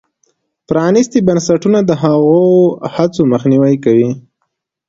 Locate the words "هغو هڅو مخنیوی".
2.03-3.75